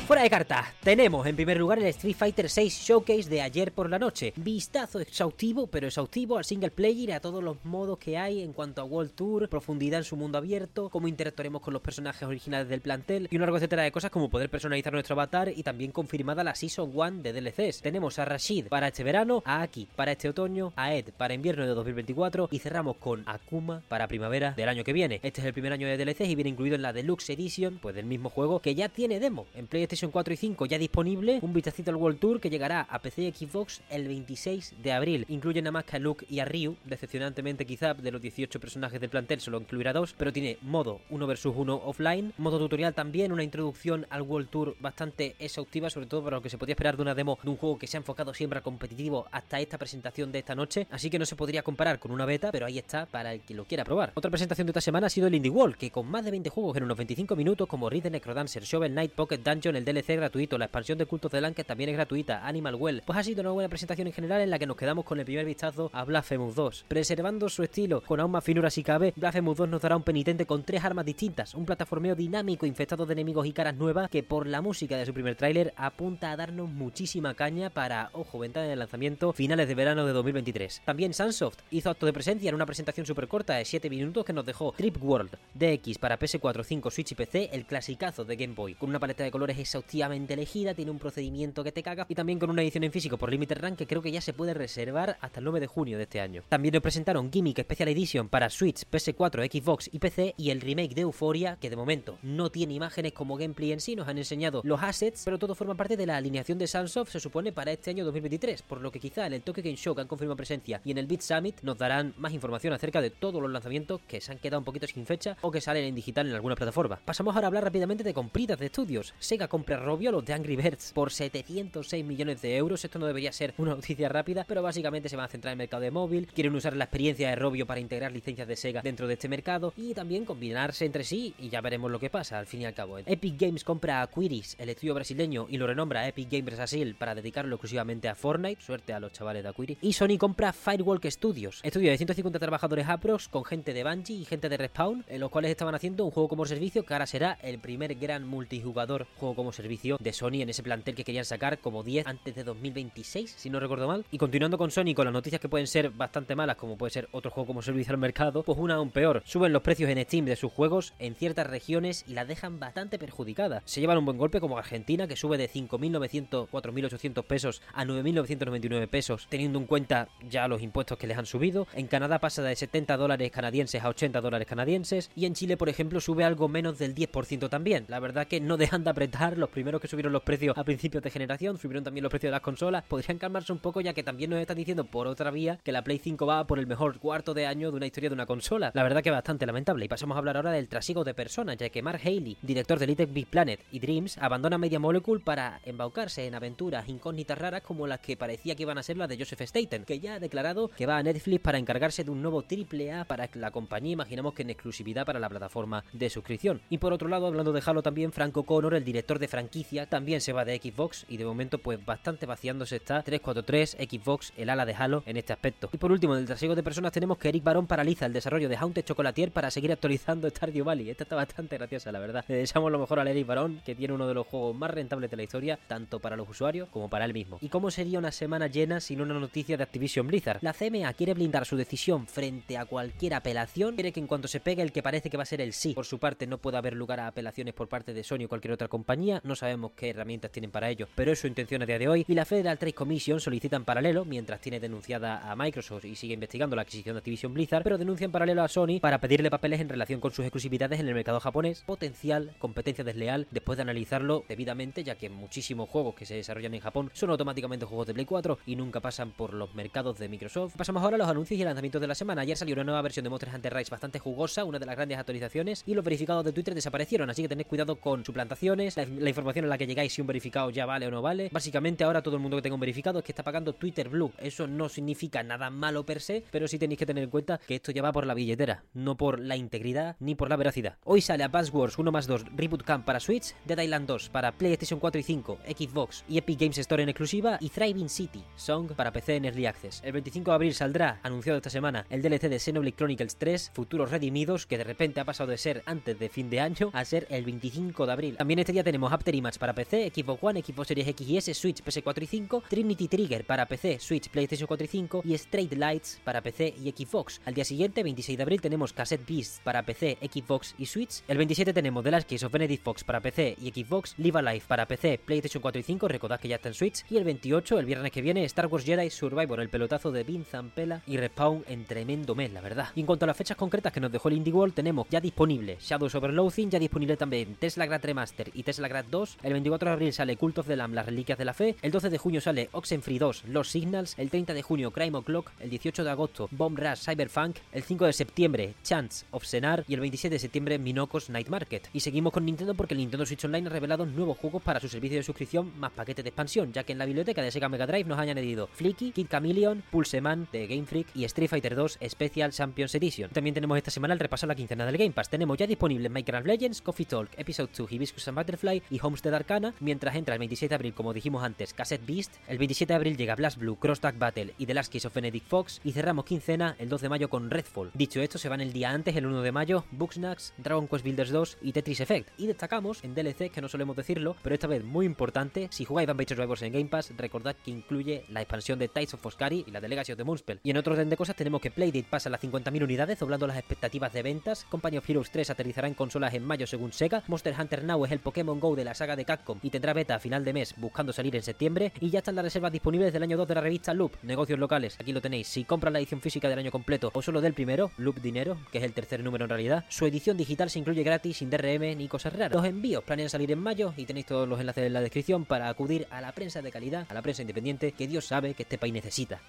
Fuera 0.08 0.24
de 0.24 0.30
carta, 0.30 0.74
tenemos 0.84 1.26
en 1.26 1.36
primer 1.36 1.58
lugar 1.58 1.80
el 1.80 1.86
Street 1.86 2.16
Fighter 2.18 2.50
6 2.50 2.82
Showcase 2.86 3.30
de 3.30 3.42
ayer 3.42 3.72
por 3.72 3.90
la 3.90 3.98
noche. 3.98 4.34
Vistazo 4.36 5.00
exhaustivo, 5.00 5.68
pero 5.68 5.88
exhaustivo 5.88 6.38
al 6.38 6.44
single 6.44 6.72
player 6.72 7.10
y 7.10 7.12
a 7.14 7.22
todos 7.22 7.42
los 7.42 7.64
modos 7.64 7.98
que 7.98 8.18
hay 8.18 8.42
en 8.42 8.52
cuanto 8.52 8.82
a 8.82 8.84
World 8.84 9.14
Tour, 9.14 9.48
profundidad 9.48 10.00
en 10.00 10.04
su 10.04 10.18
mundo 10.18 10.38
abierto, 10.38 10.90
cómo 10.90 11.08
interactuaremos 11.08 11.62
con 11.62 11.74
los 11.74 11.82
personajes 11.82 12.24
originales 12.24 12.68
del 12.68 12.82
plantel 12.82 13.30
y 13.32 13.36
un 13.36 13.42
largo 13.42 13.56
etcétera 13.56 13.84
de 13.84 13.92
cosas 13.92 14.12
como 14.12 14.30
poder 14.30 14.50
personalizar 14.50 14.92
nuestro 14.92 15.14
avatar 15.14 15.54
y 15.56 15.64
también 15.64 15.92
confirmada 15.92 16.44
la 16.44 16.56
Season 16.56 16.92
1 16.94 17.22
de 17.22 17.32
DLCs. 17.32 17.82
Tenemos 17.82 18.20
a 18.20 18.26
Rashid 18.26 18.68
para 18.68 18.88
este 18.88 19.06
verano, 19.06 19.44
a 19.46 19.62
Aki 19.62 19.88
para 19.96 20.12
este 20.12 20.28
otoño, 20.28 20.74
a 20.76 20.94
Ed 20.94 21.06
para 21.16 21.36
invierno 21.36 21.66
de 21.66 21.74
2024 21.74 22.50
y 22.52 22.60
cerramos 22.60 22.98
con 22.98 23.24
Akuma 23.28 23.82
para 23.88 24.08
primavera 24.08 24.52
del 24.52 24.68
año 24.68 24.84
que 24.84 24.94
viene. 24.94 25.22
Este 25.24 25.40
es 25.40 25.48
el 25.48 25.54
primer 25.54 25.72
año 25.72 25.88
de 25.88 25.98
DLCs 25.98 26.28
y 26.28 26.36
viene 26.36 26.50
incluido 26.50 26.76
en 26.76 26.82
la 26.82 26.92
Deluxe 26.92 27.30
Edition, 27.30 27.80
pues 27.82 27.96
del 27.96 28.06
mismo 28.06 28.30
juego 28.30 28.60
que 28.60 28.76
ya 28.76 28.90
tiene 28.90 29.22
demo 29.22 29.46
en 29.56 29.68
PlayStation 29.68 29.91
4 29.92 30.34
y 30.34 30.38
5 30.38 30.66
ya 30.68 30.78
disponible, 30.78 31.40
un 31.42 31.54
vistacito 31.54 31.92
al 31.92 31.98
World 31.98 32.20
Tour 32.20 32.40
que 32.40 32.50
llegará 32.50 32.82
a 32.82 33.00
PC 33.00 33.24
y 33.24 33.32
Xbox 33.32 33.82
el 33.90 34.08
26 34.08 34.76
de 34.82 34.92
abril. 34.94 35.26
Incluye 35.30 35.62
nada 35.62 35.72
más 35.72 35.84
que 35.84 35.98
a 35.98 36.00
Luke 36.00 36.26
y 36.30 36.40
a 36.40 36.46
Ryu, 36.46 36.78
decepcionantemente 36.86 37.66
quizá 37.66 37.94
de 37.94 38.12
los 38.12 38.22
18 38.22 38.60
personajes 38.60 39.02
del 39.02 39.10
plantel 39.10 39.42
solo 39.42 39.60
incluirá 39.60 39.94
dos, 39.94 40.16
pero 40.18 40.32
tiene 40.32 40.58
modo 40.62 41.02
1 41.10 41.28
vs 41.28 41.46
1 41.46 41.82
offline, 41.86 42.34
modo 42.38 42.58
tutorial 42.58 42.94
también, 42.94 43.32
una 43.32 43.44
introducción 43.44 44.08
al 44.10 44.22
World 44.22 44.50
Tour 44.50 44.76
bastante 44.80 45.36
exhaustiva, 45.40 45.90
sobre 45.90 46.08
todo 46.08 46.24
para 46.24 46.38
lo 46.38 46.42
que 46.42 46.50
se 46.50 46.58
podía 46.58 46.74
esperar 46.74 46.96
de 46.96 47.04
una 47.04 47.16
demo 47.16 47.38
de 47.44 47.50
un 47.50 47.58
juego 47.58 47.78
que 47.78 47.88
se 47.88 47.98
ha 47.98 48.00
enfocado 48.00 48.34
siempre 48.34 48.58
al 48.58 48.64
competitivo 48.64 49.28
hasta 49.32 49.60
esta 49.60 49.78
presentación 49.78 50.32
de 50.32 50.40
esta 50.40 50.56
noche, 50.56 50.88
así 50.90 51.10
que 51.10 51.20
no 51.20 51.26
se 51.26 51.36
podría 51.36 51.64
comparar 51.64 52.00
con 52.00 52.12
una 52.12 52.26
beta, 52.26 52.52
pero 52.52 52.66
ahí 52.66 52.78
está 52.78 53.06
para 53.06 53.34
el 53.34 53.42
que 53.42 53.54
lo 53.54 53.66
quiera 53.66 53.84
probar. 53.84 54.14
Otra 54.16 54.32
presentación 54.32 54.68
de 54.68 54.72
esta 54.72 54.82
semana 54.82 55.08
ha 55.08 55.10
sido 55.10 55.28
el 55.28 55.36
Indie 55.36 55.52
World, 55.52 55.76
que 55.76 55.92
con 55.92 56.08
más 56.08 56.24
de 56.24 56.32
20 56.32 56.50
juegos 56.50 56.78
en 56.78 56.84
unos 56.84 56.98
25 56.98 57.36
minutos 57.36 57.68
como 57.68 57.90
the 57.90 58.10
Necrodancer, 58.10 58.64
Shovel 58.64 58.92
Knight, 58.92 59.12
Pocket 59.12 59.40
Dungeon, 59.40 59.76
el 59.82 59.86
DLC 59.86 60.16
gratuito, 60.16 60.58
la 60.58 60.66
expansión 60.66 60.98
de 60.98 61.08
cultos 61.08 61.32
de 61.32 61.42
Lanques 61.42 61.66
también 61.66 61.90
es 61.90 61.96
gratuita, 61.96 62.46
Animal 62.46 62.76
Well, 62.76 63.02
pues 63.06 63.18
ha 63.18 63.24
sido 63.24 63.42
una 63.42 63.52
buena 63.52 63.70
presentación 63.70 64.08
en 64.08 64.14
general 64.14 64.42
en 64.42 64.52
la 64.52 64.60
que 64.60 64.68
nos 64.68 64.78
quedamos 64.78 65.06
con 65.06 65.20
el 65.20 65.26
primer 65.26 65.46
vistazo 65.46 65.90
a 65.94 66.04
Blasphemous 66.04 66.54
2. 66.54 66.86
Preservando 66.88 67.50
su 67.50 67.64
estilo 67.64 68.02
con 68.02 68.20
aún 68.20 68.32
más 68.32 68.44
finura 68.44 68.70
si 68.70 68.84
cabe, 68.84 69.14
Blasphemous 69.16 69.58
2 69.58 69.70
nos 69.70 69.82
dará 69.82 69.98
un 69.98 70.04
penitente 70.04 70.46
con 70.46 70.64
tres 70.64 70.84
armas 70.84 71.06
distintas, 71.06 71.56
un 71.56 71.66
plataformeo 71.66 72.14
dinámico 72.14 72.68
infectado 72.68 73.06
de 73.06 73.14
enemigos 73.14 73.48
y 73.48 73.54
caras 73.54 73.76
nuevas 73.76 74.10
que 74.10 74.22
por 74.22 74.46
la 74.46 74.62
música 74.62 74.98
de 74.98 75.06
su 75.06 75.14
primer 75.14 75.36
tráiler 75.36 75.74
apunta 75.78 76.32
a 76.32 76.36
darnos 76.36 76.70
muchísima 76.70 77.34
caña 77.34 77.72
para, 77.72 78.12
ojo, 78.14 78.38
ventana 78.38 78.68
de 78.68 78.76
lanzamiento 78.76 79.34
finales 79.34 79.68
de 79.68 79.76
verano 79.76 80.06
de 80.06 80.14
2023. 80.14 80.84
También 80.86 81.16
Sunsoft 81.16 81.60
hizo 81.72 81.90
acto 81.90 82.06
de 82.06 82.14
presencia 82.14 82.50
en 82.50 82.56
una 82.56 82.68
presentación 82.68 83.08
súper 83.08 83.28
corta 83.28 83.56
de 83.56 83.66
7 83.66 83.90
minutos 83.90 84.26
que 84.26 84.34
nos 84.34 84.46
dejó 84.46 84.74
Trip 84.78 85.02
World 85.02 85.38
DX 85.56 85.98
para 85.98 86.20
PS4, 86.20 86.64
5, 86.64 86.92
Switch 86.92 87.14
y 87.14 87.16
PC, 87.16 87.50
el 87.54 87.66
clasicazo 87.66 88.26
de 88.26 88.36
Game 88.36 88.54
Boy, 88.54 88.76
con 88.76 88.90
una 88.90 89.00
paleta 89.00 89.24
de 89.24 89.32
colores 89.32 89.58
exhaustivamente 89.72 90.34
elegida, 90.34 90.74
tiene 90.74 90.92
un 90.92 91.00
procedimiento 91.00 91.64
que 91.64 91.72
te 91.72 91.82
caga 91.82 92.06
y 92.10 92.16
también 92.16 92.40
con 92.40 92.50
una 92.50 92.62
edición 92.62 92.84
en 92.84 92.92
físico 92.92 93.18
por 93.18 93.32
Limited 93.32 93.58
Run 93.62 93.76
que 93.78 93.88
creo 93.88 94.02
que 94.02 94.12
ya 94.12 94.20
se 94.20 94.34
puede 94.34 94.54
reservar 94.54 95.18
hasta 95.22 95.40
el 95.40 95.46
9 95.46 95.62
de 95.62 95.68
junio 95.68 95.96
de 95.98 96.04
este 96.04 96.20
año. 96.20 96.44
También 96.50 96.74
nos 96.74 96.82
presentaron 96.82 97.32
Gimmick 97.32 97.62
Special 97.62 97.88
Edition 97.88 98.28
para 98.28 98.50
Switch, 98.50 98.84
PS4, 98.92 99.50
Xbox 99.50 99.90
y 99.94 100.00
PC 100.00 100.36
y 100.38 100.50
el 100.50 100.60
remake 100.60 100.94
de 100.94 101.02
Euphoria 101.02 101.58
que 101.62 101.70
de 101.70 101.78
momento 101.78 102.18
no 102.22 102.52
tiene 102.52 102.74
imágenes 102.74 103.14
como 103.14 103.38
gameplay 103.38 103.72
en 103.72 103.80
sí, 103.80 103.96
nos 103.96 104.10
han 104.10 104.18
enseñado 104.18 104.62
los 104.66 104.84
assets, 104.84 105.22
pero 105.24 105.40
todo 105.40 105.56
forma 105.56 105.76
parte 105.76 105.96
de 105.96 106.06
la 106.06 106.18
alineación 106.18 106.58
de 106.58 106.68
Sunsoft 106.68 107.12
se 107.12 107.22
supone 107.22 107.54
para 107.54 107.72
este 107.72 107.92
año 107.92 108.04
2023, 108.04 108.64
por 108.64 108.82
lo 108.82 108.92
que 108.92 109.00
quizá 109.00 109.26
en 109.26 109.34
el 109.34 109.42
Tokyo 109.42 109.64
Game 109.64 109.78
Show 109.78 109.96
que 109.96 110.02
han 110.02 110.08
confirmado 110.08 110.36
presencia 110.36 110.82
y 110.84 110.92
en 110.92 110.98
el 110.98 111.08
Beat 111.08 111.22
Summit 111.22 111.62
nos 111.62 111.78
darán 111.78 112.14
más 112.18 112.34
información 112.34 112.74
acerca 112.74 113.00
de 113.00 113.10
todos 113.10 113.42
los 113.42 113.50
lanzamientos 113.50 114.02
que 114.06 114.20
se 114.20 114.34
han 114.34 114.40
quedado 114.40 114.60
un 114.60 114.66
poquito 114.66 114.86
sin 114.86 115.06
fecha 115.06 115.38
o 115.40 115.50
que 115.50 115.62
salen 115.62 115.86
en 115.86 115.96
digital 115.96 116.28
en 116.28 116.36
alguna 116.36 116.56
plataforma. 116.56 117.00
Pasamos 117.06 117.34
ahora 117.34 117.48
a 117.48 117.50
hablar 117.50 117.64
rápidamente 117.64 118.04
de 118.04 118.14
compritas 118.14 118.60
de 118.60 118.66
estudios. 118.66 119.14
Sega 119.20 119.48
compró 119.48 119.61
compra 119.62 119.78
Robio, 119.78 120.12
los 120.12 120.26
de 120.26 120.34
Angry 120.34 120.56
Birds, 120.56 120.92
por 120.92 121.12
706 121.12 122.04
millones 122.04 122.42
de 122.42 122.58
euros. 122.58 122.84
Esto 122.84 122.98
no 122.98 123.06
debería 123.06 123.32
ser 123.32 123.54
una 123.60 123.76
noticia 123.76 124.10
rápida, 124.10 124.44
pero 124.48 124.64
básicamente 124.64 125.08
se 125.08 125.16
van 125.16 125.26
a 125.26 125.28
centrar 125.28 125.52
en 125.52 125.58
el 125.60 125.66
mercado 125.66 125.84
de 125.84 125.92
móvil. 125.92 126.26
Quieren 126.34 126.56
usar 126.56 126.76
la 126.76 126.86
experiencia 126.86 127.30
de 127.30 127.36
Robio 127.36 127.68
para 127.68 127.80
integrar 127.80 128.12
licencias 128.12 128.48
de 128.48 128.56
Sega 128.56 128.82
dentro 128.82 129.06
de 129.06 129.14
este 129.14 129.30
mercado 129.30 129.72
y 129.78 129.94
también 129.94 130.26
combinarse 130.26 130.84
entre 130.84 131.04
sí 131.04 131.36
y 131.38 131.50
ya 131.50 131.62
veremos 131.62 131.92
lo 131.92 132.00
que 132.00 132.10
pasa 132.10 132.40
al 132.40 132.48
fin 132.48 132.62
y 132.62 132.66
al 132.66 132.74
cabo. 132.74 132.98
Epic 132.98 133.40
Games 133.40 133.64
compra 133.64 134.02
a 134.02 134.08
Quiris, 134.08 134.56
el 134.58 134.70
estudio 134.70 134.96
brasileño, 134.96 135.46
y 135.48 135.58
lo 135.58 135.68
renombra 135.68 136.08
Epic 136.08 136.32
Games 136.32 136.56
Brasil 136.56 136.96
para 136.98 137.14
dedicarlo 137.14 137.58
exclusivamente 137.58 138.10
a 138.10 138.16
Fortnite. 138.16 138.64
Suerte 138.64 138.94
a 138.94 139.00
los 139.00 139.12
chavales 139.12 139.44
de 139.44 139.50
Aquiris. 139.50 139.78
Y 139.80 139.94
Sony 139.94 140.18
compra 140.18 140.54
Firewalk 140.54 141.06
Studios, 141.06 141.60
estudio 141.62 141.92
de 141.92 141.98
150 141.98 142.40
trabajadores 142.40 142.90
aprox 142.90 143.28
con 143.28 143.46
gente 143.46 143.76
de 143.76 143.84
Bungie 143.84 144.16
y 144.16 144.26
gente 144.26 144.50
de 144.50 144.58
Respawn, 144.58 145.06
en 145.08 145.20
los 145.20 145.30
cuales 145.30 145.52
estaban 145.52 145.76
haciendo 145.76 146.04
un 146.04 146.10
juego 146.10 146.30
como 146.30 146.48
servicio 146.48 146.84
que 146.84 146.94
ahora 146.96 147.06
será 147.06 147.38
el 147.44 147.60
primer 147.60 147.94
gran 147.94 148.28
multijugador 148.28 149.06
juego 149.18 149.36
como 149.36 149.51
servicio 149.54 149.98
de 150.00 150.14
Sony 150.14 150.42
en 150.42 150.50
ese 150.50 150.64
plantel 150.64 150.96
que 150.96 151.04
querían 151.04 151.26
sacar 151.26 151.60
como 151.60 151.84
10 151.84 152.08
antes 152.08 152.36
de 152.36 152.44
2026, 152.44 153.36
si 153.38 153.50
no 153.50 153.60
recuerdo 153.60 153.88
mal. 153.88 154.06
Y 154.12 154.18
continuando 154.18 154.58
con 154.58 154.72
Sony, 154.72 154.94
con 154.96 155.06
las 155.06 155.14
noticias 155.14 155.42
que 155.42 155.50
pueden 155.50 155.68
ser 155.68 155.90
bastante 155.90 156.36
malas, 156.36 156.56
como 156.56 156.78
puede 156.78 156.92
ser 156.92 157.10
otro 157.12 157.32
juego 157.32 157.48
como 157.48 157.62
servicio 157.62 157.94
al 157.94 158.00
mercado, 158.00 158.44
pues 158.44 158.58
una 158.58 158.76
aún 158.76 158.92
peor. 158.92 159.24
Suben 159.26 159.54
los 159.54 159.62
precios 159.62 159.90
en 159.90 160.04
Steam 160.04 160.26
de 160.26 160.36
sus 160.36 160.52
juegos 160.52 160.94
en 161.00 161.16
ciertas 161.16 161.48
regiones 161.48 162.04
y 162.08 162.14
la 162.14 162.26
dejan 162.26 162.60
bastante 162.60 163.00
perjudicada. 163.00 163.62
Se 163.66 163.82
llevan 163.82 163.98
un 163.98 164.06
buen 164.06 164.18
golpe 164.18 164.40
como 164.40 164.58
Argentina, 164.58 165.08
que 165.08 165.16
sube 165.16 165.38
de 165.38 165.50
5.900, 165.50 166.50
4.800 166.50 167.24
pesos 167.24 167.62
a 167.74 167.86
9.999 167.86 168.88
pesos, 168.88 169.28
teniendo 169.30 169.60
en 169.60 169.66
cuenta 169.66 170.10
ya 170.30 170.48
los 170.48 170.62
impuestos 170.62 170.98
que 170.98 171.08
les 171.08 171.18
han 171.18 171.26
subido. 171.26 171.68
En 171.74 171.88
Canadá 171.88 172.20
pasa 172.20 172.42
de 172.42 172.56
70 172.56 172.98
dólares 172.98 173.32
canadienses 173.32 173.84
a 173.84 173.90
80 173.90 174.22
dólares 174.22 174.48
canadienses. 174.48 175.10
Y 175.16 175.26
en 175.26 175.34
Chile, 175.34 175.58
por 175.58 175.70
ejemplo, 175.70 176.02
sube 176.02 176.24
algo 176.24 176.48
menos 176.48 176.78
del 176.78 176.96
10% 176.96 177.50
también. 177.50 177.86
La 177.88 178.00
verdad 178.00 178.28
que 178.28 178.40
no 178.40 178.58
dejan 178.58 178.84
de 178.84 178.90
apretar. 178.90 179.38
Los 179.42 179.50
primeros 179.50 179.82
que 179.82 179.88
subieron 179.88 180.14
los 180.14 180.22
precios 180.22 180.56
a 180.56 180.64
principios 180.64 181.04
de 181.04 181.10
generación, 181.10 181.58
subieron 181.58 181.84
también 181.84 182.04
los 182.04 182.12
precios 182.12 182.28
de 182.28 182.34
las 182.34 182.42
consolas. 182.42 182.84
Podrían 182.88 183.18
calmarse 183.18 183.52
un 183.52 183.58
poco 183.58 183.82
ya 183.82 183.92
que 183.92 184.04
también 184.04 184.30
nos 184.30 184.40
están 184.40 184.56
diciendo 184.56 184.84
por 184.84 185.08
otra 185.08 185.32
vía 185.32 185.58
que 185.64 185.72
la 185.72 185.84
Play 185.84 185.98
5 185.98 186.28
va 186.28 186.46
por 186.46 186.60
el 186.60 186.68
mejor 186.68 187.00
cuarto 187.00 187.34
de 187.34 187.48
año 187.48 187.72
de 187.72 187.78
una 187.78 187.88
historia 187.88 188.12
de 188.12 188.14
una 188.14 188.28
consola. 188.28 188.70
La 188.76 188.84
verdad 188.84 189.02
que 189.02 189.10
bastante 189.10 189.48
lamentable. 189.48 189.84
Y 189.84 189.88
pasamos 189.88 190.14
a 190.14 190.20
hablar 190.20 190.38
ahora 190.38 190.52
del 190.52 190.68
trasiego 190.68 191.04
de 191.04 191.16
personas, 191.16 191.58
ya 191.58 191.70
que 191.70 191.82
Mark 191.82 192.02
Haley, 192.04 192.38
director 192.44 192.78
de 192.78 192.86
Little 192.86 193.08
Big 193.08 193.26
Planet 193.26 193.60
y 193.72 193.80
Dreams, 193.80 194.20
abandona 194.20 194.60
Media 194.60 194.80
Molecule 194.80 195.24
para 195.24 195.60
embaucarse 195.66 196.28
en 196.28 196.36
aventuras 196.36 196.88
incógnitas 196.88 197.40
raras 197.40 197.64
como 197.64 197.88
las 197.88 198.00
que 198.00 198.16
parecía 198.16 198.56
que 198.56 198.62
iban 198.62 198.78
a 198.78 198.84
ser 198.84 198.98
las 198.98 199.10
de 199.10 199.18
Joseph 199.18 199.42
Staten, 199.42 199.86
que 199.86 200.00
ya 200.00 200.14
ha 200.14 200.20
declarado 200.20 200.68
que 200.68 200.86
va 200.86 200.98
a 200.98 201.04
Netflix 201.04 201.42
para 201.42 201.58
encargarse 201.58 202.04
de 202.04 202.12
un 202.12 202.22
nuevo 202.22 202.44
AAA 202.44 203.06
para 203.06 203.28
la 203.34 203.50
compañía, 203.50 203.94
imaginamos 203.94 204.36
que 204.36 204.44
en 204.44 204.52
exclusividad 204.52 205.04
para 205.04 205.20
la 205.20 205.30
plataforma 205.30 205.84
de 205.94 206.12
suscripción. 206.12 206.62
Y 206.70 206.78
por 206.78 206.94
otro 206.94 207.10
lado, 207.10 207.26
hablando 207.26 207.52
de 207.52 207.64
Halo 207.66 207.82
también, 207.82 208.12
Franco 208.12 208.44
Connor, 208.44 208.76
el 208.76 208.84
director 208.84 209.18
de 209.18 209.31
franquicia, 209.32 209.88
también 209.88 210.22
se 210.22 210.34
va 210.34 210.46
de 210.46 210.58
Xbox 210.58 211.06
y 211.08 211.18
de 211.18 211.26
momento 211.26 211.58
pues 211.58 211.84
bastante 211.84 212.26
vaciándose 212.26 212.76
está 212.76 213.02
343 213.02 213.78
Xbox, 213.80 214.34
el 214.38 214.50
ala 214.50 214.66
de 214.66 214.76
Halo 214.76 215.04
en 215.06 215.18
este 215.18 215.34
aspecto. 215.34 215.70
Y 215.74 215.78
por 215.78 215.92
último, 215.92 216.14
en 216.14 216.20
el 216.20 216.28
trasiego 216.28 216.54
de 216.54 216.62
personas 216.62 216.92
tenemos 216.92 217.18
que 217.18 217.30
Eric 217.30 217.44
Barón 217.44 217.66
paraliza 217.66 218.06
el 218.06 218.14
desarrollo 218.14 218.50
de 218.50 218.58
Haunted 218.58 218.84
Chocolatier 218.84 219.32
para 219.32 219.50
seguir 219.50 219.72
actualizando 219.72 220.30
Stardew 220.30 220.66
Valley. 220.66 220.90
Esta 220.90 221.04
está 221.04 221.16
bastante 221.16 221.58
graciosa, 221.58 221.92
la 221.92 222.00
verdad. 222.00 222.26
Le 222.28 222.36
deseamos 222.36 222.72
lo 222.72 222.80
mejor 222.80 223.00
al 223.00 223.08
Eric 223.08 223.26
Barón, 223.26 223.62
que 223.66 223.74
tiene 223.74 223.94
uno 223.94 224.08
de 224.08 224.14
los 224.14 224.28
juegos 224.28 224.56
más 224.56 224.70
rentables 224.70 225.10
de 225.10 225.18
la 225.18 225.24
historia, 225.24 225.58
tanto 225.68 226.00
para 226.00 226.18
los 226.18 226.28
usuarios 226.28 226.68
como 226.70 226.90
para 226.90 227.06
él 227.06 227.14
mismo. 227.14 227.38
¿Y 227.42 227.48
cómo 227.48 227.72
sería 227.72 228.00
una 228.00 228.12
semana 228.12 228.48
llena 228.48 228.82
sin 228.82 229.00
una 229.00 229.14
noticia 229.14 229.56
de 229.56 229.64
Activision 229.64 230.08
Blizzard? 230.08 230.40
La 230.42 230.54
CMA 230.54 230.92
quiere 230.94 231.14
blindar 231.14 231.46
su 231.46 231.56
decisión 231.56 232.06
frente 232.06 232.58
a 232.58 232.66
cualquier 232.66 233.14
apelación, 233.14 233.76
quiere 233.76 233.94
que 233.94 234.02
en 234.02 234.08
cuanto 234.08 234.28
se 234.28 234.42
pegue 234.42 234.62
el 234.62 234.74
que 234.74 234.84
parece 234.84 235.10
que 235.10 235.16
va 235.16 235.24
a 235.24 235.26
ser 235.26 235.40
el 235.40 235.54
sí, 235.54 235.74
por 235.74 235.86
su 235.86 236.00
parte 236.00 236.28
no 236.28 236.38
puede 236.38 236.58
haber 236.58 236.76
lugar 236.76 237.00
a 237.00 237.08
apelaciones 237.08 237.54
por 237.54 237.70
parte 237.70 237.94
de 237.94 238.04
Sony 238.04 238.26
o 238.26 238.28
cualquier 238.28 238.54
otra 238.54 238.68
compañía, 238.68 239.21
no 239.24 239.36
sabemos 239.36 239.72
qué 239.76 239.90
herramientas 239.90 240.32
tienen 240.32 240.52
para 240.52 240.70
ello, 240.70 240.88
pero 240.96 241.12
es 241.12 241.20
su 241.20 241.28
intención 241.28 241.62
a 241.62 241.66
día 241.66 241.80
de 241.80 241.88
hoy, 241.88 242.06
y 242.08 242.14
la 242.14 242.26
Federal 242.26 242.58
Trade 242.58 242.74
Commission 242.74 243.20
solicita 243.20 243.56
en 243.56 243.66
paralelo, 243.66 244.06
mientras 244.06 244.42
tiene 244.42 244.60
denunciada 244.60 245.32
a 245.32 245.36
Microsoft 245.36 245.86
y 245.86 245.96
sigue 245.96 246.14
investigando 246.14 246.56
la 246.56 246.64
adquisición 246.64 246.96
de 246.96 247.00
Activision 247.00 247.34
Blizzard, 247.34 247.64
pero 247.64 247.78
denuncia 247.78 248.06
en 248.06 248.12
paralelo 248.12 248.44
a 248.44 248.48
Sony 248.48 248.80
para 248.82 249.00
pedirle 249.00 249.30
papeles 249.30 249.60
en 249.60 249.70
relación 249.70 250.00
con 250.00 250.12
sus 250.12 250.26
exclusividades 250.26 250.80
en 250.80 250.88
el 250.88 250.94
mercado 250.94 251.20
japonés, 251.20 251.64
potencial 251.66 252.36
competencia 252.40 252.84
desleal, 252.84 253.28
después 253.32 253.58
de 253.58 253.64
analizarlo 253.64 254.24
debidamente, 254.28 254.84
ya 254.84 254.96
que 254.96 255.10
muchísimos 255.10 255.70
juegos 255.70 255.96
que 255.96 256.06
se 256.06 256.16
desarrollan 256.16 256.54
en 256.54 256.62
Japón 256.62 256.90
son 256.94 257.10
automáticamente 257.10 257.66
juegos 257.66 257.88
de 257.88 257.94
Play 257.94 258.06
4 258.06 258.40
y 258.46 258.56
nunca 258.56 258.80
pasan 258.80 259.12
por 259.12 259.34
los 259.34 259.54
mercados 259.56 259.98
de 259.98 260.10
Microsoft. 260.10 260.56
Pasamos 260.58 260.84
ahora 260.84 260.96
a 260.96 261.00
los 261.00 261.08
anuncios 261.08 261.40
y 261.40 261.44
lanzamientos 261.44 261.82
de 261.82 261.88
la 261.88 261.96
semana. 261.96 262.22
Ayer 262.22 262.38
salió 262.38 262.54
una 262.54 262.64
nueva 262.64 262.82
versión 262.82 263.04
de 263.04 263.10
Monster 263.10 263.30
Hunter 263.34 263.54
Rise 263.54 263.72
bastante 263.72 264.00
jugosa, 264.00 264.44
una 264.44 264.60
de 264.60 264.66
las 264.66 264.76
grandes 264.76 264.98
actualizaciones, 264.98 265.64
y 265.66 265.74
los 265.74 265.84
verificados 265.84 266.26
de 266.26 266.34
Twitter 266.34 266.56
desaparecieron, 266.56 267.10
así 267.10 267.22
que 267.22 267.30
tened 267.30 267.46
cuidado 267.46 267.76
con 267.76 268.06
suplantaciones, 268.06 268.78
la, 268.78 269.11
información 269.12 269.46
en 269.46 269.50
la 269.50 269.58
que 269.58 269.68
llegáis 269.68 269.94
si 269.94 270.02
un 270.02 270.08
verificado 270.08 270.50
ya 270.50 270.66
vale 270.66 270.88
o 270.88 270.92
no 270.92 271.02
vale. 271.02 271.30
Básicamente 271.32 271.84
ahora 271.84 272.02
todo 272.02 272.16
el 272.16 272.22
mundo 272.22 272.38
que 272.38 272.42
tenga 272.42 272.56
un 272.56 272.62
verificado 272.62 273.00
es 273.00 273.06
que 273.06 273.12
está 273.12 273.24
pagando 273.24 273.54
Twitter 273.54 273.90
Blue. 273.90 274.12
Eso 274.18 274.48
no 274.48 274.70
significa 274.70 275.24
nada 275.24 275.50
malo 275.50 275.86
per 275.86 276.02
se, 276.02 276.24
pero 276.32 276.48
sí 276.48 276.58
tenéis 276.58 276.80
que 276.80 276.86
tener 276.86 277.04
en 277.04 277.10
cuenta 277.10 277.40
que 277.46 277.56
esto 277.56 277.72
ya 277.72 277.82
va 277.82 277.92
por 277.92 278.06
la 278.06 278.14
billetera, 278.14 278.64
no 278.74 278.98
por 278.98 279.20
la 279.20 279.36
integridad 279.36 279.96
ni 280.00 280.16
por 280.16 280.30
la 280.30 280.36
veracidad. 280.36 280.78
Hoy 280.84 281.02
sale 281.02 281.24
Advance 281.24 281.52
Wars 281.52 281.78
1 281.78 281.92
más 281.92 282.08
2 282.08 282.26
Reboot 282.36 282.64
Camp 282.64 282.86
para 282.86 283.00
Switch, 283.00 283.36
Dead 283.46 283.60
Island 283.60 283.88
2 283.88 284.10
para 284.10 284.32
PlayStation 284.32 284.80
4 284.80 285.00
y 285.00 285.04
5, 285.04 285.40
Xbox 285.48 286.04
y 286.10 286.18
Epic 286.18 286.40
Games 286.40 286.58
Store 286.58 286.84
en 286.84 286.90
exclusiva 286.90 287.38
y 287.40 287.50
Thriving 287.50 287.90
City 287.90 288.24
Song 288.36 288.72
para 288.74 288.92
PC 288.92 289.18
en 289.18 289.26
Early 289.26 289.46
Access. 289.46 289.82
El 289.84 289.94
25 289.94 290.32
de 290.32 290.36
abril 290.36 290.54
saldrá, 290.54 291.00
anunciado 291.04 291.38
esta 291.38 291.50
semana, 291.50 291.86
el 291.90 292.02
DLC 292.02 292.30
de 292.30 292.40
Xenoblade 292.40 292.76
Chronicles 292.76 293.16
3, 293.18 293.52
Futuros 293.54 293.92
Redimidos, 293.92 294.46
que 294.46 294.58
de 294.58 294.64
repente 294.64 295.00
ha 295.00 295.06
pasado 295.06 295.30
de 295.30 295.38
ser 295.38 295.64
antes 295.66 295.98
de 296.00 296.10
fin 296.10 296.30
de 296.30 296.40
año 296.40 296.70
a 296.74 296.86
ser 296.86 297.08
el 297.10 297.26
25 297.26 297.86
de 297.86 297.92
abril. 297.92 298.18
También 298.18 298.40
este 298.40 298.54
día 298.54 298.64
tenemos 298.64 298.91
After 298.92 299.16
Image 299.16 299.40
para 299.40 299.54
PC, 299.54 299.92
Xbox 299.96 300.22
One, 300.22 300.44
Xbox 300.44 300.68
Series 300.68 300.88
X 300.90 301.08
y 301.08 301.18
S, 301.18 301.34
Switch, 301.34 301.64
PS4 301.64 302.04
y 302.04 302.06
5, 302.08 302.44
Trinity 302.50 302.88
Trigger 302.90 303.26
para 303.26 303.46
PC, 303.46 303.80
Switch, 303.80 304.10
PlayStation 304.10 304.48
4 304.48 304.66
y 304.66 304.68
5 304.68 305.02
y 305.06 305.14
Straight 305.14 305.54
Lights 305.54 306.02
para 306.04 306.22
PC 306.22 306.54
y 306.62 306.72
Xbox. 306.72 307.22
Al 307.24 307.34
día 307.34 307.46
siguiente, 307.46 307.84
26 307.84 308.18
de 308.18 308.24
abril, 308.24 308.42
tenemos 308.42 308.74
Cassette 308.74 309.08
Beasts 309.08 309.40
para 309.44 309.64
PC, 309.64 309.98
Xbox 310.02 310.56
y 310.58 310.66
Switch. 310.66 311.04
El 311.08 311.18
27 311.18 311.54
tenemos 311.54 311.84
The 311.84 311.92
Last 311.92 312.10
Case 312.10 312.26
of 312.26 312.32
Benedict 312.32 312.64
Fox 312.64 312.84
para 312.84 313.00
PC 313.00 313.38
y 313.42 313.52
Xbox, 313.52 313.96
Live 313.98 314.20
Alive 314.20 314.44
para 314.46 314.68
PC, 314.68 315.00
PlayStation 315.06 315.42
4 315.42 315.60
y 315.60 315.64
5, 315.64 315.88
recordad 315.88 316.20
que 316.20 316.28
ya 316.28 316.36
está 316.36 316.50
en 316.50 316.56
Switch. 316.56 316.84
Y 316.90 316.98
el 316.98 317.06
28, 317.06 317.60
el 317.60 317.66
viernes 317.66 317.92
que 317.92 318.02
viene, 318.02 318.26
Star 318.26 318.48
Wars 318.48 318.66
Jedi 318.66 318.90
Survivor, 318.90 319.40
el 319.40 319.50
pelotazo 319.50 319.92
de 319.92 320.04
Vince 320.04 320.32
Zampella 320.32 320.82
y 320.86 320.98
Respawn 320.98 321.46
en 321.48 321.66
tremendo 321.66 322.14
mes, 322.14 322.34
la 322.34 322.42
verdad. 322.42 322.70
Y 322.76 322.82
en 322.82 322.86
cuanto 322.86 323.06
a 323.06 323.08
las 323.08 323.18
fechas 323.18 323.38
concretas 323.38 323.72
que 323.72 323.80
nos 323.80 323.92
dejó 323.92 324.10
el 324.10 324.18
Indie 324.18 324.34
World, 324.34 324.54
tenemos 324.54 324.88
ya 324.90 325.00
disponible 325.00 325.58
Shadows 325.60 325.96
over 325.96 326.14
Loathing, 326.14 326.50
ya 326.50 326.60
disponible 326.60 326.98
también 326.98 327.36
Tesla 327.36 327.66
Grad 327.66 327.84
Remaster 327.84 328.32
y 328.34 328.44
Tesla 328.44 328.68
Grad 328.68 328.81
2. 328.90 329.18
El 329.24 329.34
24 329.34 329.70
de 329.70 329.74
abril 329.74 329.94
sale 329.94 330.18
Cult 330.18 330.38
of 330.40 330.48
the 330.48 330.56
Lamb, 330.56 330.74
las 330.74 330.86
reliquias 330.86 331.18
de 331.18 331.26
la 331.26 331.34
fe. 331.34 331.56
El 331.62 331.72
12 331.72 331.90
de 331.90 331.98
junio 331.98 332.22
sale 332.22 332.50
Oxenfree 332.52 333.00
2, 333.00 333.26
Los 333.28 333.50
Signals. 333.50 333.96
El 333.98 334.10
30 334.10 334.34
de 334.34 334.42
junio 334.42 334.72
Crime 334.72 334.98
O'Clock. 334.98 335.32
El 335.40 335.50
18 335.50 335.84
de 335.84 335.90
agosto 335.90 336.28
Bomb 336.32 336.58
Rush 336.58 336.86
Cyberpunk. 336.86 337.38
El 337.52 337.64
5 337.64 337.86
de 337.86 337.94
septiembre 337.94 338.54
Chance 338.64 339.06
of 339.12 339.26
Senar. 339.26 339.64
Y 339.68 339.74
el 339.74 339.80
27 339.80 340.16
de 340.16 340.20
septiembre 340.20 340.60
Minocos 340.60 341.10
Night 341.10 341.28
Market. 341.28 341.70
Y 341.74 341.82
seguimos 341.82 342.14
con 342.14 342.26
Nintendo 342.26 342.54
porque 342.54 342.74
el 342.74 342.80
Nintendo 342.80 343.06
Switch 343.06 343.24
Online 343.26 343.48
ha 343.48 343.52
revelado 343.52 343.86
nuevos 343.86 344.18
juegos 344.18 344.42
para 344.42 344.60
su 344.60 344.70
servicio 344.70 344.98
de 344.98 345.04
suscripción 345.04 345.52
más 345.60 345.72
paquete 345.72 346.04
de 346.04 346.10
expansión, 346.10 346.54
ya 346.54 346.64
que 346.64 346.74
en 346.74 346.80
la 346.80 346.86
biblioteca 346.86 347.22
de 347.22 347.32
Sega 347.32 347.50
Mega 347.50 347.68
Drive 347.68 347.88
nos 347.88 348.00
han 348.00 348.10
añadido 348.10 348.48
Flicky, 348.48 348.92
Kid 348.92 349.08
Chameleon, 349.08 349.64
Pulseman 349.72 350.28
de 350.32 350.48
Game 350.48 350.66
Freak 350.66 350.88
y 350.96 351.06
Street 351.06 351.30
Fighter 351.30 351.56
2 351.56 351.80
Special 351.90 352.32
Champions 352.32 352.76
Edition. 352.76 353.10
También 353.12 353.34
tenemos 353.34 353.58
esta 353.58 353.72
semana 353.72 353.94
el 353.94 354.00
repaso 354.00 354.26
a 354.26 354.28
la 354.28 354.36
quincena 354.36 354.66
del 354.66 354.78
Game 354.78 354.92
Pass. 354.92 355.10
Tenemos 355.10 355.38
ya 355.38 355.48
disponibles 355.48 355.92
Minecraft 355.92 356.26
Legends, 356.26 356.62
Coffee 356.62 356.86
Talk, 356.86 357.10
Episode 357.18 357.50
2, 357.56 357.72
Hibiscus 357.72 358.08
and 358.08 358.18
Butterfly 358.18 358.64
y 358.72 358.80
Homestead 358.82 359.14
Arcana, 359.14 359.54
mientras 359.60 359.96
entra 359.96 360.16
el 360.16 360.20
27 360.20 360.50
de 360.50 360.56
abril, 360.56 360.74
como 360.74 360.94
dijimos 360.94 361.24
antes, 361.24 361.54
Cassette 361.54 361.86
Beast, 361.86 362.16
el 362.28 362.38
27 362.38 362.74
de 362.74 362.76
abril 362.76 362.98
llega 362.98 363.16
Blast 363.16 363.38
Blue, 363.38 363.58
Cross 363.58 363.82
Tag 363.82 363.98
Battle 364.00 364.34
y 364.38 364.46
The 364.48 364.54
Last 364.54 364.74
Case 364.74 364.88
of 364.88 364.94
Benedict 364.94 365.28
Fox 365.28 365.62
y 365.64 365.74
cerramos 365.74 366.06
quincena 366.06 366.56
el 366.58 366.70
2 366.70 366.82
de 366.82 366.90
mayo 366.90 367.10
con 367.10 367.30
Redfall. 367.30 367.72
Dicho 367.74 368.02
esto, 368.02 368.18
se 368.18 368.30
van 368.30 368.42
el 368.42 368.54
día 368.54 368.72
antes, 368.72 368.96
el 368.96 369.06
1 369.06 369.22
de 369.22 369.32
mayo, 369.32 369.66
Booksnacks, 369.72 370.34
Dragon 370.38 370.68
Quest 370.68 370.84
Builders 370.84 371.12
2 371.12 371.38
y 371.42 371.52
Tetris 371.52 371.82
Effect. 371.82 372.10
Y 372.18 372.28
destacamos 372.28 372.84
en 372.84 372.96
DLC, 372.96 373.30
que 373.30 373.42
no 373.42 373.50
solemos 373.50 373.76
decirlo, 373.76 374.16
pero 374.24 374.34
esta 374.34 374.48
vez 374.48 374.64
muy 374.64 374.86
importante, 374.86 375.48
si 375.52 375.66
jugáis 375.66 375.88
Vampire 375.88 376.16
Survivors 376.16 376.42
en 376.44 376.54
Game 376.54 376.66
Pass, 376.66 376.94
recordad 376.96 377.36
que 377.36 377.52
incluye 377.52 378.06
la 378.10 378.22
expansión 378.22 378.58
de 378.58 378.68
Tides 378.68 378.94
of 378.94 379.02
Foscari 379.02 379.44
y 379.46 379.52
la 379.52 379.60
de 379.60 379.68
Legacy 379.68 379.92
of 379.92 379.98
the 379.98 380.04
Moonspell. 380.04 380.40
Y 380.44 380.52
en 380.52 380.58
otro 380.58 380.74
orden 380.74 380.90
de 380.90 380.98
cosas 380.98 381.16
tenemos 381.16 381.42
que 381.42 381.52
Playdate 381.52 381.88
pasa 381.90 382.10
las 382.10 382.22
50.000 382.22 382.64
unidades, 382.64 383.00
doblando 383.00 383.28
las 383.28 383.38
expectativas 383.38 383.92
de 383.94 384.04
ventas. 384.04 384.46
Company 384.46 384.78
of 384.78 384.90
Heroes 384.90 385.12
3 385.12 385.30
aterrizará 385.30 385.68
en 385.68 385.74
consolas 385.74 386.14
en 386.14 386.24
mayo 386.24 386.48
según 386.48 386.72
Sega. 386.72 387.04
Monster 387.08 387.36
Hunter 387.38 387.64
Now 387.64 387.86
es 387.86 387.92
el 387.92 388.00
Pokémon 388.00 388.40
GO 388.40 388.56
de 388.56 388.61
la 388.64 388.74
saga 388.74 388.96
de 388.96 389.06
Capcom 389.06 389.40
y 389.42 389.50
tendrá 389.50 389.74
beta 389.74 389.96
a 389.96 390.00
final 390.00 390.24
de 390.24 390.34
mes 390.34 390.54
buscando 390.58 390.94
salir 390.94 391.16
en 391.16 391.24
septiembre. 391.24 391.72
Y 391.80 391.90
ya 391.90 392.00
están 392.00 392.16
las 392.16 392.26
reservas 392.26 392.52
disponibles 392.52 392.94
del 392.94 393.04
año 393.04 393.18
2 393.18 393.28
de 393.28 393.36
la 393.36 393.42
revista 393.42 393.74
Loop, 393.74 393.96
negocios 394.04 394.40
locales. 394.40 394.78
Aquí 394.80 394.94
lo 394.94 395.02
tenéis. 395.02 395.28
Si 395.28 395.44
compras 395.44 395.74
la 395.74 395.80
edición 395.80 396.02
física 396.02 396.30
del 396.30 396.40
año 396.40 396.52
completo 396.52 396.92
o 396.94 397.02
solo 397.02 397.22
del 397.22 397.34
primero, 397.34 397.72
Loop 397.78 398.00
Dinero, 398.00 398.38
que 398.52 398.58
es 398.60 398.64
el 398.64 398.74
tercer 398.74 399.04
número 399.04 399.26
en 399.26 399.30
realidad, 399.30 399.66
su 399.70 399.86
edición 399.86 400.18
digital 400.18 400.50
se 400.50 400.60
incluye 400.60 400.84
gratis, 400.84 401.18
sin 401.18 401.30
DRM 401.30 401.78
ni 401.78 401.88
cosas 401.88 402.14
raras. 402.14 402.32
Los 402.32 402.46
envíos 402.46 402.84
planean 402.84 403.10
salir 403.10 403.32
en 403.32 403.40
mayo 403.40 403.74
y 403.78 403.86
tenéis 403.86 404.06
todos 404.06 404.28
los 404.28 404.40
enlaces 404.40 404.66
en 404.66 404.74
la 404.74 404.82
descripción 404.82 405.26
para 405.26 405.50
acudir 405.50 405.88
a 405.90 406.02
la 406.02 406.12
prensa 406.12 406.42
de 406.42 406.52
calidad, 406.52 406.86
a 406.90 406.94
la 406.94 407.02
prensa 407.02 407.22
independiente 407.22 407.72
que 407.72 407.88
Dios 407.88 408.06
sabe 408.06 408.34
que 408.34 408.44
este 408.44 408.58
país 408.58 408.74
necesita. 408.74 409.22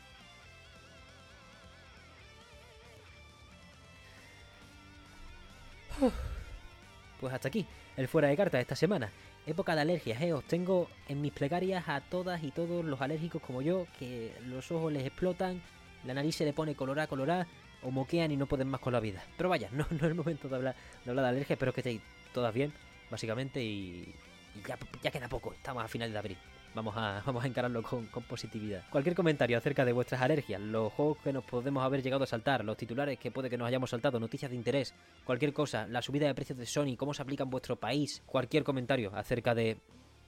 Pues 7.23 7.33
hasta 7.33 7.47
aquí, 7.47 7.65
el 7.97 8.09
fuera 8.09 8.27
de 8.27 8.37
cartas 8.37 8.61
esta 8.61 8.75
semana. 8.75 9.09
Época 9.47 9.77
de 9.77 9.83
alergias, 9.83 10.21
eh, 10.21 10.33
os 10.33 10.43
tengo 10.43 10.89
en 11.09 11.21
mis 11.21 11.33
plegarias 11.33 11.89
a 11.89 12.01
todas 12.01 12.43
y 12.43 12.51
todos 12.51 12.85
los 12.85 13.01
alérgicos 13.01 13.41
como 13.41 13.63
yo, 13.63 13.87
que 13.97 14.35
los 14.47 14.73
ojos 14.73 14.93
les 14.93 15.07
explotan, 15.07 15.63
la 16.05 16.15
nariz 16.15 16.35
se 16.35 16.45
le 16.45 16.53
pone 16.53 16.75
colorada, 16.75 17.07
colorada, 17.07 17.47
o 17.85 17.93
moquean 17.93 18.33
y 18.33 18.37
no 18.37 18.47
pueden 18.47 18.67
más 18.67 18.81
con 18.81 18.93
la 18.93 18.99
vida. 18.99 19.23
Pero 19.37 19.49
vaya, 19.49 19.69
no, 19.73 19.87
no 19.89 19.99
es 19.99 20.03
el 20.03 20.17
momento 20.17 20.49
de 20.49 20.57
hablar 20.57 20.75
de, 21.05 21.11
hablar 21.11 21.27
de 21.27 21.29
alergia, 21.31 21.55
espero 21.55 21.73
que 21.73 21.81
estéis 21.81 22.01
todas 22.35 22.53
bien, 22.53 22.73
básicamente, 23.09 23.63
y, 23.63 24.13
y 24.57 24.69
ya, 24.69 24.77
ya 25.01 25.13
queda 25.13 25.29
poco, 25.29 25.53
estamos 25.53 25.85
a 25.85 25.87
finales 25.87 26.13
de 26.13 26.19
abril. 26.19 26.39
Vamos 26.75 26.95
a, 26.97 27.23
vamos 27.27 27.45
a 27.45 27.47
encararlo 27.47 27.83
con, 27.83 28.07
con, 28.07 28.23
positividad. 28.23 28.85
Cualquier 28.91 29.15
comentario 29.15 29.59
acerca 29.59 29.85
de 29.85 29.93
vuestras 29.93 30.23
alergias, 30.23 30.61
los 30.61 30.93
juegos 30.93 31.19
que 31.19 31.33
nos 31.33 31.45
podemos 31.45 31.85
haber 31.85 32.03
llegado 32.03 32.25
a 32.25 32.27
saltar, 32.27 32.65
los 32.65 32.77
titulares 32.77 33.19
que 33.19 33.31
puede 33.31 33.51
que 33.51 33.59
nos 33.59 33.69
hayamos 33.69 33.91
saltado, 33.91 34.19
noticias 34.19 34.51
de 34.51 34.57
interés, 34.57 34.95
cualquier 35.25 35.53
cosa, 35.53 35.87
la 35.87 36.03
subida 36.03 36.27
de 36.27 36.35
precios 36.35 36.59
de 36.59 36.67
Sony, 36.67 36.97
cómo 36.97 37.15
se 37.15 37.23
aplica 37.23 37.45
en 37.45 37.51
vuestro 37.51 37.77
país, 37.77 38.23
cualquier 38.27 38.65
comentario 38.65 39.13
acerca 39.15 39.55
de 39.55 39.79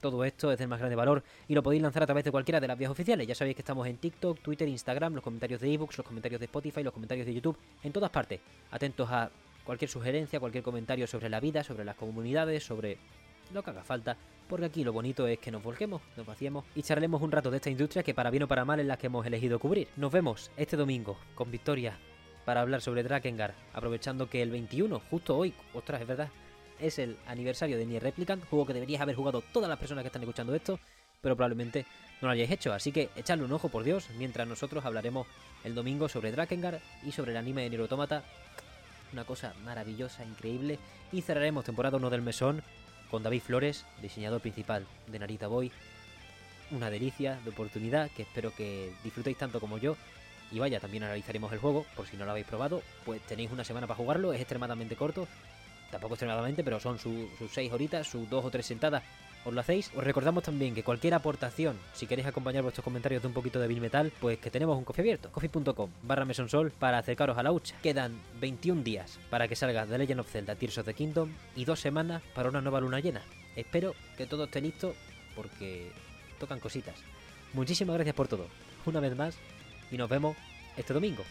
todo 0.01 0.23
esto 0.23 0.51
es 0.51 0.59
del 0.59 0.67
más 0.67 0.79
grande 0.79 0.95
valor 0.95 1.23
y 1.47 1.55
lo 1.55 1.63
podéis 1.63 1.81
lanzar 1.81 2.03
a 2.03 2.05
través 2.05 2.23
de 2.23 2.31
cualquiera 2.31 2.59
de 2.59 2.67
las 2.67 2.77
vías 2.77 2.91
oficiales. 2.91 3.25
Ya 3.25 3.33
sabéis 3.33 3.55
que 3.55 3.61
estamos 3.61 3.87
en 3.87 3.97
TikTok, 3.97 4.39
Twitter, 4.39 4.67
Instagram, 4.67 5.15
los 5.15 5.23
comentarios 5.23 5.61
de 5.61 5.73
ebooks, 5.73 5.97
los 5.97 6.05
comentarios 6.05 6.39
de 6.39 6.45
Spotify, 6.45 6.83
los 6.83 6.93
comentarios 6.93 7.25
de 7.25 7.33
YouTube, 7.33 7.57
en 7.81 7.91
todas 7.91 8.11
partes. 8.11 8.39
Atentos 8.71 9.09
a 9.09 9.31
cualquier 9.63 9.89
sugerencia, 9.89 10.39
cualquier 10.39 10.63
comentario 10.63 11.07
sobre 11.07 11.29
la 11.29 11.39
vida, 11.39 11.63
sobre 11.63 11.85
las 11.85 11.95
comunidades, 11.95 12.63
sobre 12.63 12.97
lo 13.53 13.63
que 13.63 13.69
haga 13.69 13.83
falta, 13.83 14.17
porque 14.47 14.65
aquí 14.65 14.83
lo 14.83 14.93
bonito 14.93 15.27
es 15.27 15.39
que 15.39 15.51
nos 15.51 15.63
volquemos, 15.63 16.01
nos 16.17 16.25
vaciemos 16.25 16.65
y 16.75 16.83
charlemos 16.83 17.21
un 17.21 17.31
rato 17.31 17.49
de 17.51 17.57
esta 17.57 17.69
industria 17.69 18.03
que 18.03 18.13
para 18.13 18.29
bien 18.29 18.43
o 18.43 18.47
para 18.47 18.65
mal 18.65 18.79
es 18.79 18.85
la 18.85 18.97
que 18.97 19.07
hemos 19.07 19.25
elegido 19.25 19.59
cubrir. 19.59 19.87
Nos 19.95 20.11
vemos 20.11 20.51
este 20.57 20.77
domingo 20.77 21.17
con 21.33 21.51
Victoria 21.51 21.97
para 22.45 22.61
hablar 22.61 22.81
sobre 22.81 23.03
Drakengard, 23.03 23.55
aprovechando 23.73 24.29
que 24.29 24.41
el 24.41 24.51
21, 24.51 25.01
justo 25.09 25.35
hoy, 25.35 25.53
ostras, 25.73 26.01
es 26.01 26.07
verdad, 26.07 26.29
es 26.79 26.99
el 26.99 27.17
aniversario 27.25 27.77
de 27.77 27.85
Nier 27.85 28.03
Replicant, 28.03 28.45
juego 28.47 28.67
que 28.67 28.73
deberías 28.73 29.01
haber 29.01 29.15
jugado 29.15 29.41
todas 29.51 29.69
las 29.69 29.79
personas 29.79 30.03
que 30.03 30.07
están 30.07 30.21
escuchando 30.21 30.53
esto, 30.53 30.79
pero 31.21 31.35
probablemente 31.35 31.85
no 32.21 32.27
lo 32.27 32.33
hayáis 32.33 32.51
hecho, 32.51 32.71
así 32.71 32.91
que 32.91 33.09
echadle 33.15 33.45
un 33.45 33.53
ojo 33.53 33.69
por 33.69 33.83
Dios, 33.83 34.09
mientras 34.17 34.47
nosotros 34.47 34.85
hablaremos 34.85 35.25
el 35.63 35.73
domingo 35.73 36.07
sobre 36.07 36.31
Drakengard 36.31 36.79
y 37.03 37.11
sobre 37.11 37.31
el 37.31 37.37
anime 37.37 37.63
de 37.63 37.69
Nier 37.71 37.81
Automata, 37.81 38.23
una 39.11 39.23
cosa 39.23 39.53
maravillosa, 39.63 40.23
increíble, 40.23 40.77
y 41.11 41.21
cerraremos 41.21 41.65
temporada 41.65 41.97
1 41.97 42.09
del 42.11 42.21
mesón 42.21 42.61
con 43.15 43.23
David 43.23 43.43
Flores, 43.43 43.85
diseñador 44.01 44.41
principal 44.41 44.85
de 45.07 45.19
Narita 45.19 45.47
Boy. 45.47 45.71
Una 46.71 46.89
delicia 46.89 47.39
de 47.45 47.49
oportunidad 47.49 48.11
que 48.11 48.23
espero 48.23 48.53
que 48.53 48.91
disfrutéis 49.05 49.37
tanto 49.37 49.61
como 49.61 49.77
yo. 49.77 49.95
Y 50.51 50.59
vaya, 50.59 50.81
también 50.81 51.03
analizaremos 51.03 51.49
el 51.53 51.59
juego, 51.59 51.85
por 51.95 52.07
si 52.07 52.17
no 52.17 52.25
lo 52.25 52.31
habéis 52.31 52.45
probado, 52.45 52.83
pues 53.05 53.21
tenéis 53.21 53.53
una 53.53 53.63
semana 53.63 53.87
para 53.87 53.95
jugarlo, 53.95 54.33
es 54.33 54.41
extremadamente 54.41 54.97
corto, 54.97 55.29
tampoco 55.91 56.15
extremadamente, 56.15 56.61
pero 56.61 56.81
son 56.81 56.99
sus 56.99 57.29
6 57.53 57.71
horitas, 57.71 58.05
sus 58.05 58.29
2 58.29 58.43
o 58.43 58.51
3 58.51 58.65
sentadas, 58.65 59.01
os 59.45 59.53
lo 59.53 59.61
hacéis. 59.61 59.91
Os 59.95 60.03
recordamos 60.03 60.43
también 60.43 60.75
que 60.75 60.83
cualquier 60.83 61.13
aportación, 61.13 61.77
si 61.93 62.07
queréis 62.07 62.27
acompañar 62.27 62.63
vuestros 62.63 62.83
comentarios 62.83 63.21
de 63.21 63.27
un 63.27 63.33
poquito 63.33 63.59
de 63.59 63.67
Bill 63.67 63.81
Metal, 63.81 64.11
pues 64.19 64.39
que 64.39 64.51
tenemos 64.51 64.77
un 64.77 64.83
coffee 64.83 65.03
abierto, 65.03 65.31
coffee.com 65.31 65.89
barra 66.03 66.25
mesonsol 66.25 66.71
para 66.71 66.97
acercaros 66.97 67.37
a 67.37 67.43
la 67.43 67.51
hucha. 67.51 67.75
Quedan 67.81 68.19
21 68.41 68.83
días 68.83 69.19
para 69.29 69.47
que 69.47 69.55
salga 69.55 69.85
The 69.85 69.97
Legend 69.97 70.19
of 70.19 70.31
Zelda 70.31 70.55
Tears 70.55 70.79
of 70.79 70.85
the 70.85 70.93
Kingdom 70.93 71.29
y 71.55 71.65
dos 71.65 71.79
semanas 71.79 72.21
para 72.33 72.49
una 72.49 72.61
nueva 72.61 72.81
luna 72.81 72.99
llena. 72.99 73.21
Espero 73.55 73.95
que 74.17 74.25
todo 74.25 74.45
esté 74.45 74.61
listo 74.61 74.93
porque 75.35 75.91
tocan 76.39 76.59
cositas. 76.59 76.95
Muchísimas 77.53 77.95
gracias 77.95 78.15
por 78.15 78.27
todo, 78.27 78.47
una 78.85 78.99
vez 78.99 79.15
más, 79.15 79.37
y 79.91 79.97
nos 79.97 80.09
vemos 80.09 80.35
este 80.75 80.93
domingo. 80.93 81.23